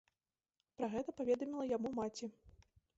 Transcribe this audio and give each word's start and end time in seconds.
Пра 0.79 0.89
гэта 0.95 1.15
паведаміла 1.21 1.69
яму 1.77 1.95
маці. 2.03 2.25